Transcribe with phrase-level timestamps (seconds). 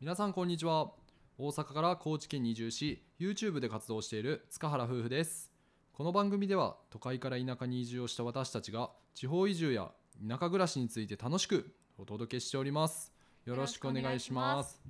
[0.00, 0.92] 皆さんこんにちは。
[1.36, 5.52] 大阪から高知県に移住し YouTube で活動している塚原夫婦です。
[5.92, 9.90] この番組では都会から田舎に移住をした私たちが地方移住や
[10.26, 13.12] 田舎暮らしについて楽しくお届けしております。
[13.44, 14.80] よろしくお願いします。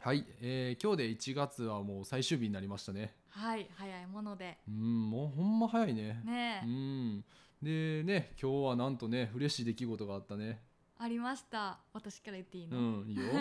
[0.00, 3.16] はい、えー今日で1月はもう最終日になりましたね。
[3.30, 4.58] はい早いもので。
[4.68, 6.22] うんもうほんま早いね。
[6.24, 7.24] ねえ、うん。
[7.60, 10.62] でね今日はなんとね嬉しい出来事があったね。
[10.98, 11.80] ありました。
[11.92, 13.22] 私から言っていいうの、んいいよ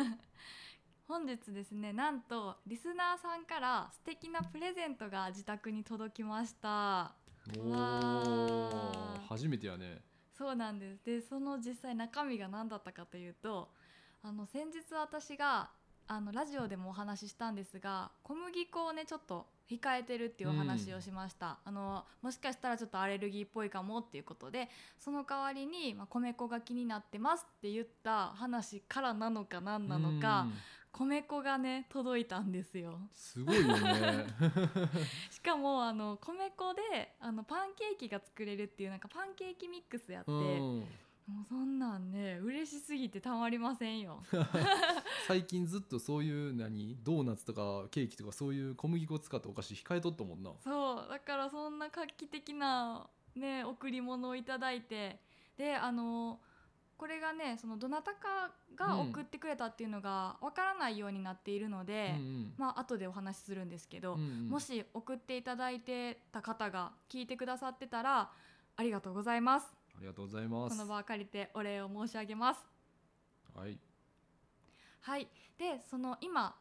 [1.10, 7.16] 本日ですねなんとリスナーさんから素敵なプレゼントが自宅に届きました。
[7.58, 9.28] おわーー。
[9.28, 10.04] 初めてやね。
[10.38, 11.04] そうなんです。
[11.04, 13.70] でその実際中身が何だったかというと
[14.22, 15.72] あの先日私が
[16.12, 30.54] あのラジオでもお話ししたんですが小麦粉をねちょっと控えてるっていうお話をしました、あのもしかしたらちょっとアレルギーっぽいかもっていうことでその代わりに、まあ、米粉が気になってますって言った話からなのか何なのかうん。
[30.92, 33.00] 米粉がね届いたんですよ。
[33.14, 34.26] すごいよね。
[35.30, 40.88] しかもあの米粉であのパンケーキが作れるっていうなんかパンケーキミックスやって、うん
[41.30, 44.24] もうそんなんね嬉しすぎてたまりませんよ。
[45.28, 50.52] 最近ずっとそういう何ドーナツとかケーキとかそういう小麦粉を使ったお菓子控えとったもんな。
[50.60, 55.20] そうだからそんな画期的なね贈り物をいただいて
[55.56, 56.40] であの
[56.98, 64.50] これがねそのどなたかがうん送ってくれたっていうのがわからないようになっているので、うんまあ後でお話しするんですけど、うんうん。
[64.50, 68.32] もし送っていただいてた方が聞いてくださってたら
[68.76, 69.68] ありがとうございます。
[69.68, 70.78] ありがとうございます。
[70.78, 72.60] この場を借りてお礼を申し上げます。
[73.56, 73.78] はい。
[75.02, 75.28] はい。
[75.58, 76.56] でその今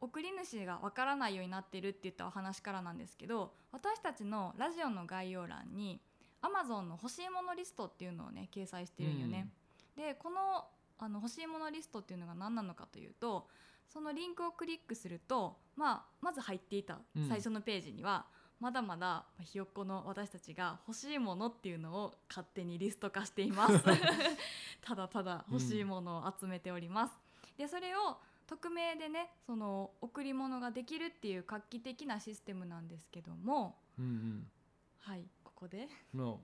[0.00, 6.00] 送り主がわからないようになってるって言ったお話からなんですけど私たちのラジオの概要欄に
[6.40, 9.48] Amazon の欲しいものリストっていうのをね掲載してるんよね。
[9.96, 10.66] でこの
[11.00, 13.48] あの欲しいものリストっていうのが何なのかというと
[13.88, 17.28] そのリンクをクリックすると、まあ、まず入っていたうん。
[17.28, 18.26] 最初のページには、
[18.60, 23.82] まだまだひよっこの私たちが欲しいものっていうのを勝手にリスト化しています。
[24.82, 27.14] ただただ欲しいものを集めております、
[27.56, 34.50] でそれを匿名でねその贈り物ができるっていう画期的なシステムなんですけどもうん
[34.98, 35.88] はいここで。
[36.14, 36.38] うんま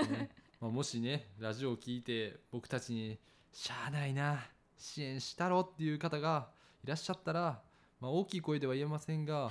[0.00, 0.30] あね。
[0.60, 3.18] まあもしねラジオを聞いて僕たちに
[3.52, 4.46] しゃあないな
[4.78, 6.50] 支援したろっていう方が
[6.84, 7.62] いらっしゃったら、
[8.00, 9.50] まあ、大きい声では言えませんが、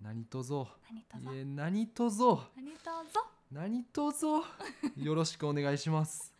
[0.00, 2.82] 何とぞ何とぞいえ何とぞ何と
[3.12, 4.44] ぞ何とぞ
[4.96, 6.32] よろしくお願いします。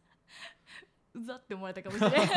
[1.14, 2.30] うざって思われたかもしれない い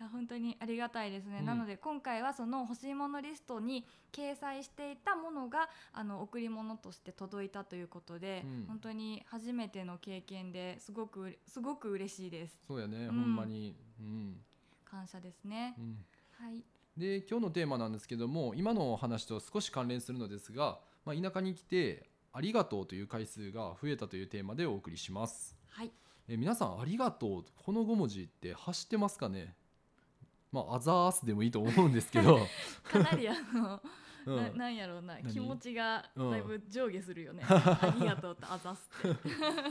[0.00, 1.44] や本当にありがたいですね、うん。
[1.44, 8.66] なので今回はその欲しいものリストに掲載していたものがあの贈り物として届いたということで、うん。
[8.66, 12.58] 本当に初めての経験ですごくすごく嬉しいです。
[12.66, 13.08] そうやね、ん。
[13.08, 14.44] ほんまに、うん。
[14.84, 16.62] 感謝ですね、うん、はい
[16.96, 25.56] で今日のテーマなんですけども今のお話と少し関連するのですが、まあ、田舎に来て「ありがとう」という回数が増えたというテーマでお送りします。
[25.68, 25.90] はい。
[26.28, 29.54] え皆さん「ありがとう」この5文字って発してますかね？
[30.52, 32.46] まあ、アザースでもいいと思うんですけど、
[32.84, 33.82] かなりあの、
[34.26, 34.36] うん。
[34.36, 35.32] ななんやろうな何？
[35.32, 39.18] 気持ちがうんだいぶ上下するよね、 ありがとうとあざすって。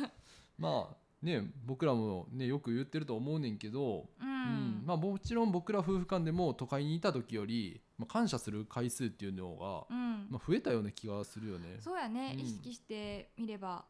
[0.58, 10.28] まあね僕らもねよく言ってると思うねんけど、ううんん、まあ、もちろん僕ら夫婦間でも都会にいた時より、まあ、感謝する回数っていうのが、うん。
[10.30, 11.78] まあ、増えたような気がするよね。
[11.80, 12.40] そうやね、うん。
[12.40, 13.86] 意識してみれば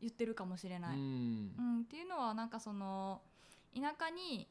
[0.00, 1.52] 言ってるかもしれない、うん。
[1.58, 3.20] うん、っていうのはなんかその
[3.74, 4.46] 田舎に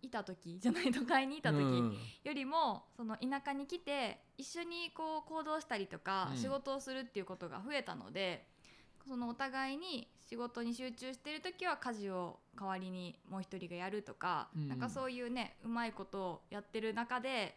[0.00, 1.96] いた時じゃない都会にいた時うん。
[2.24, 6.36] よりも、その田舎に来て一緒にこう行動したりとかうん。
[6.36, 8.46] 仕事をするっていうことが増えたので、
[9.08, 14.68] そのお互いに仕事に集中してる時は家事を代わりにもう一人がやるとか、うん。
[14.68, 17.56] なんかそういうねうまいことをやってる中で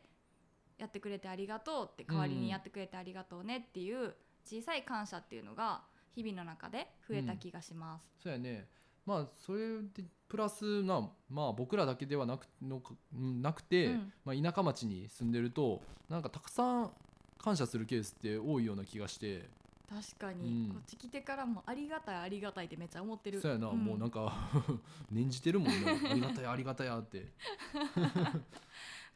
[0.77, 5.81] やってくれてありがとうって代わりにやってくれてありがとうねっていう小さい感謝っていうのが
[6.15, 8.09] 日々の中で増えた気がします。
[8.23, 8.67] そうやね。
[9.05, 14.13] まあそれでプラスな、まあ、僕らだけではなくのなくて、うん。
[14.23, 16.91] まあ、田舎町に住んでるとなんかたくさん
[17.37, 19.49] 感謝するケースって多いような気がして
[19.91, 20.73] 確かに、うん。
[20.73, 23.41] こっち来てからもありがたいありがたいってめっちゃ思ってる。
[23.41, 24.33] そうやな、もうなんかか
[25.11, 25.75] 念じてるもんね
[26.09, 27.31] ありがたやありがたやって。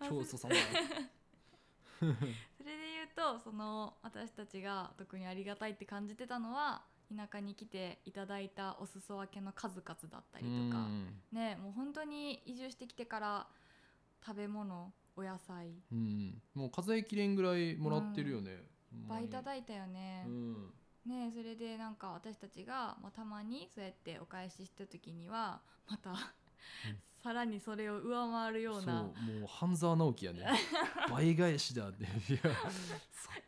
[0.10, 0.54] 教祖様
[2.00, 6.83] それで言うとその私たちが特にありがたいって感じてたのは
[7.16, 11.21] 田舎に来ていただいたお裾分けの数々だったりとか、うん。
[11.31, 13.48] ねもう本当に移住してきてから
[14.25, 15.71] 食べ物お野菜。
[15.92, 18.68] うん、もう数えきれんぐらいもらってるよね、
[19.01, 20.25] ほんまぱいにいただいたよね。
[20.27, 20.74] うん。
[21.06, 26.15] ねそれでなんか私たちが、まあ、たまにそうやってお返しした時にはまた
[27.21, 29.12] さらにそれを上回るよそううなも
[29.44, 30.47] う半沢直樹やね。
[31.12, 32.03] 倍返しだって。
[32.03, 32.51] いや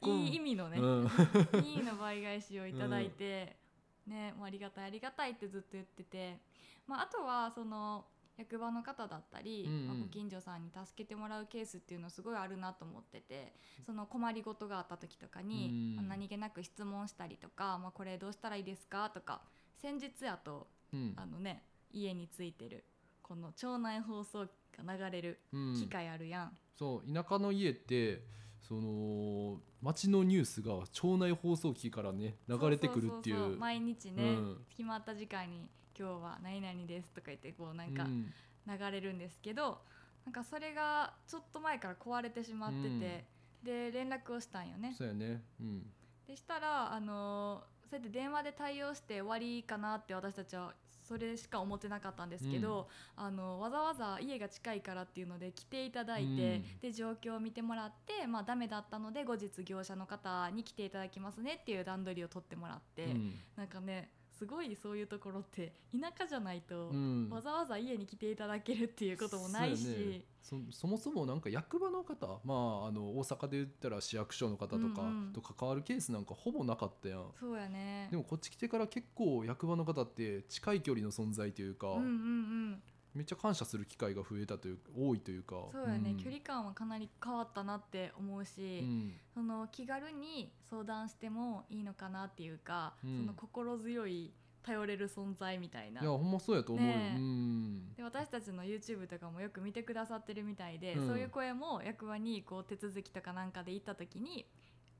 [0.02, 1.06] いい意味のね、うん。
[1.64, 3.58] いいの倍返しをいただいて、
[4.06, 6.40] ねもうありがたいありがたいってずっと言ってて、
[6.88, 8.06] まあ、あとはその
[8.38, 9.88] 役場の方だったり、うんうん。
[9.88, 13.54] まあご近所さんに助けてもらうケースっていうのすごいあるなと思ってて
[13.86, 19.42] その困りごとがあった時とかに、うんまあ何気なく質問したりとか、まあ、これどうしたらいいですかとか
[19.82, 21.14] 先日やとうん。
[21.18, 22.84] あのね家についてる
[23.22, 24.48] この町内放送
[24.78, 25.76] が流れるうん。
[25.76, 28.24] 機会あるやん、そう田舎の家って
[28.68, 34.58] その町のニュースが町内放送機からね流れてくるっていそそそそう毎日ね、うん。
[34.70, 38.34] 決まった時間に「今日は何々です」とか言ってこうなんかうん。
[38.68, 39.80] 流れるんですけど、
[40.26, 43.26] なんかそれがちょっと前から壊れてしまってて、
[43.64, 44.94] で連絡をしたんよね。
[44.98, 45.42] そうやね。
[45.62, 45.90] うん。
[46.28, 50.74] でしたらあのーそうやって電話で対応して終わりかなって私たちは
[51.08, 56.80] それしか思ってなかったんですけど、あのわざわざ家が近いからっていうので来ていただいて、うん。
[56.82, 63.40] で状況を見てもらって、まあ、ダメだったので後日業者の方に来ていただきますねっていう段取りを取ってもらって、うん。
[63.56, 67.30] なんかねすごいそういうところって田舎じゃないと、うん。
[67.30, 69.84] わざわざ家に来ていただけるっていうこともないし。
[69.84, 70.22] そうやね。
[70.42, 75.34] そそもそもなんか役場の方まああの大阪で言ったら市役所の方とかうんうん。
[75.34, 78.08] と関わるケースなんかほぼなかったやん、そうやね。
[78.12, 82.82] でもこっち来てから結構役場の方って近い距離の存在というか、うんうんうん
[83.18, 85.56] めっちゃ感謝する機会が増えたという多いというか。
[85.72, 86.18] そうやね、ん。
[86.18, 89.14] 距離感はかなり変わったなって思うし、うん。
[89.34, 93.18] その気軽に相談してもいいのかなっていうか、うん。
[93.22, 94.32] その心強い
[94.62, 96.02] 頼れる存在みたいな。
[96.02, 97.18] いやほんまそうやと思うよ、ねえ。
[97.18, 97.94] うん。
[97.96, 101.08] で私たちの YouTube とかもよく見てくださってるみたいで、うん。
[101.08, 104.46] そういう声も役場にこう手続きとかなんかで行った時に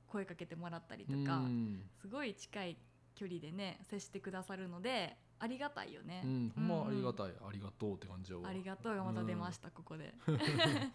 [0.08, 1.82] 声かけてもらったりとか、うん。
[2.00, 2.78] すごい近い
[3.14, 6.22] 距離でね接してくださるのでありがたいよね。
[6.24, 8.48] うん、ほんまありがい、たい、ありがとうって感じやわ。
[8.48, 10.14] ありがとうがまた出ました、ここで。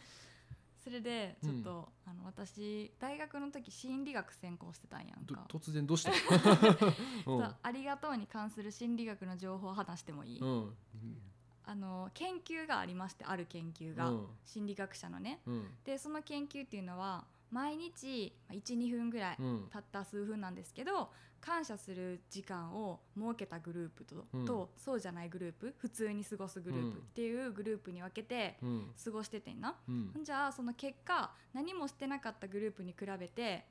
[0.83, 5.45] それでちょっと、あの私大学の時心理学専攻してたんやんどか。
[5.47, 6.11] 突然どうした？
[7.63, 10.75] ありがとうに関する心理学の情報を話してもいい、うん。
[11.65, 14.27] あの研究がありましてある研究が、うん。
[14.43, 15.39] 心理学者のね。
[15.45, 15.77] うん。
[15.85, 19.67] でその研究っていうのは毎日12分ぐらい、うん。
[19.69, 24.45] たった数分なんですけど感謝する時間を設けたグループと,、うん。
[24.45, 28.91] とそうじゃないグループ普通に過ごすグループっていうグループに分けてうん。
[29.03, 30.11] 過ごしててんな、うん。
[30.23, 33.65] じゃあその結果何もしてなかったグループに比べて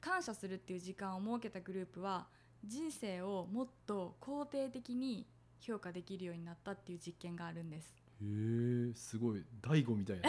[0.00, 2.26] 感謝するっていう時間を設けたグループは
[2.64, 5.26] 人生をもっと肯定的に
[5.60, 7.94] 評価できるようになったっていう実験があるんです。
[8.22, 9.44] へえすごい。
[9.60, 10.28] 大悟みたいな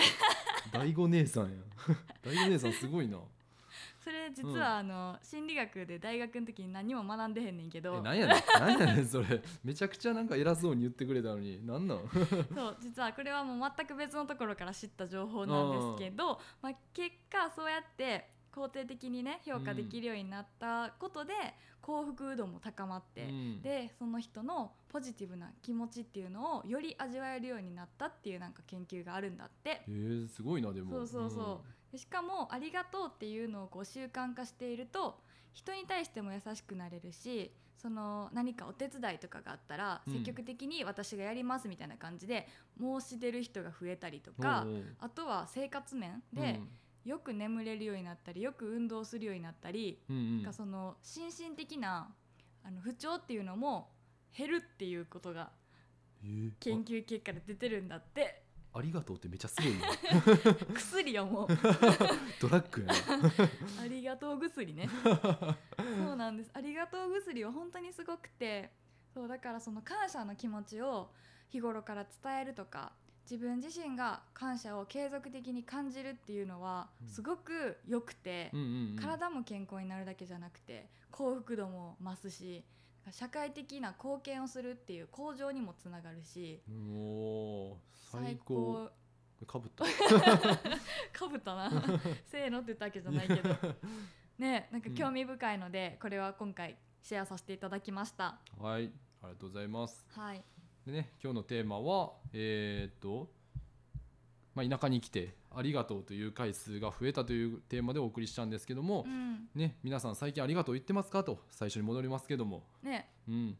[0.71, 1.57] 大悟姉さんや。
[2.21, 3.17] 大悟姉さんすごいな。
[4.03, 8.59] それ実はあの、心理学で大学の時に何も学んでへんねんけえどなんやねん。
[8.59, 9.41] なんやねんそれ。
[9.63, 11.63] めちゃくちゃなんか偉そうに言ってくれたのに。
[11.65, 11.99] なんなん？
[12.55, 21.33] そう実はこれはもう全く別のところから知った情報なんですけど、まあ、結果そうやって肯定的にね評価できるようになったことで、
[21.81, 23.61] 幸福度も高まって、うん。
[23.61, 29.69] でその人のポジティブな気持ちっていうのをより味わえるようになったっていうなんか研究があるんだって。
[29.69, 30.91] へえすごいなでも。
[30.91, 31.91] そうそうそう。
[31.91, 35.19] でしかも「ありがとう」っていうのをこう習慣化していると
[35.53, 40.13] 人に対しても優しくなれるしその何かお手伝いとかがあったらうん。
[40.13, 42.47] 積極的に私がやりますみたいな感じで
[42.79, 44.65] 申し出る人が増えたりとうんか
[44.99, 46.61] あとは生活面で
[47.05, 50.35] よく眠れるようになったりよく運動するようになったりうんうん。
[50.37, 52.09] なんかその心身的な
[52.63, 53.89] あの不調っていうのも
[54.37, 55.49] 減るっていうことが
[56.59, 58.43] 研究結果で出てるんだって。
[58.73, 59.87] あありがとうってめっちゃすごいな
[60.73, 61.47] 薬よもう。
[62.39, 62.93] ドラッグやな
[63.83, 64.87] ありがとう薬ね。
[65.75, 66.51] そうなんです。
[66.53, 68.71] ありがとう薬は本当にすごくて
[69.13, 71.11] そうだからその感謝の気持ちを
[71.49, 72.93] 日頃から伝えるとか
[73.23, 77.07] 自分自身が感謝を継続的に感じるっていうのはうん。
[77.07, 78.51] すごく良くて、
[78.99, 82.63] 体も健康になるだけじゃなくて幸福度も増すし
[83.11, 86.61] 社会的な貢献をするっていう向上にもつながるし
[88.11, 88.89] 最高。
[89.47, 89.85] かぶった。
[91.17, 91.71] かぶったな。
[92.29, 93.49] せーのって言ったわけじゃないけど。
[94.37, 98.39] ねなんか興味深いので、これは今回シェアさせていただきました。
[98.59, 98.91] はい
[99.23, 100.05] ありがとうございます。
[100.09, 100.43] はい
[100.91, 103.29] でね今日のテーマはえーっと、
[104.53, 109.47] まあ、田舎に来てありがとうという回数が増えたというテーマでお送りしたんですけどもう、ん。
[109.55, 111.23] ね皆さん最近ありがとう言ってますか？
[111.23, 112.63] と最初に戻りますけども。
[112.83, 113.09] ね。
[113.29, 113.57] うん、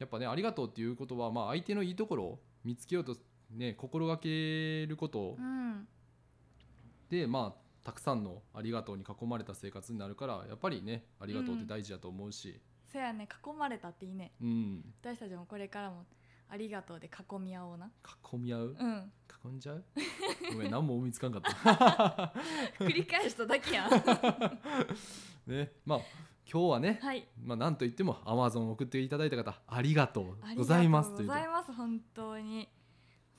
[0.00, 3.16] やっぱねありがとうっていうことは、まあ、相手のいいところを見つけようと、
[3.52, 5.36] ね、心がけること。
[5.38, 5.86] うん。
[7.08, 12.60] で、まあ、たくさんのありがとうに囲まれた生活になるからやっぱりねありがとうって大事だと思うし、
[12.92, 14.32] そやね囲まれたっていいね。
[14.42, 14.84] うん。
[15.00, 16.04] 私たちもこれからも
[16.50, 17.90] ありがとうで囲み合おうな。
[18.32, 18.76] 囲み合う？
[18.78, 19.12] うん。
[19.44, 19.84] 囲んじゃう？
[20.52, 22.32] ごめん何も思いつかんかった。
[22.84, 23.90] 繰り返しただけやん。
[25.46, 25.98] ねまあ
[26.50, 27.28] 今日はね、はい。
[27.42, 31.10] まあなんといっても Amazon 送っていただいた方ありがとうございます。
[31.10, 32.68] がとうというございます本当に。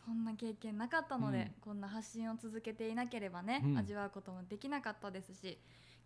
[0.05, 1.53] そんな経験なかったので、うん。
[1.61, 3.77] こんな発信を続けていなければね、うん。
[3.77, 5.59] 味わうこともできなかったですし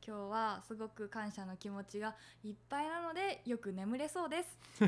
[0.05, 4.59] 今日はすごく感謝の気持ちがいっぱいなのでよく眠れそうです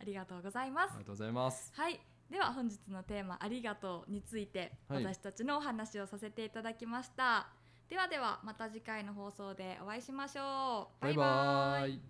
[0.00, 0.90] ありがとうございます。
[0.90, 1.72] ありがとうございます。
[1.74, 2.00] はい。
[2.30, 5.04] では本日のテーマ「ありがとう」についてはい。
[5.04, 7.46] 私たちのお話をさせていただきました、
[7.88, 11.04] ではではまた次回の放送でお会いしましょう。
[11.04, 12.00] バイバーイ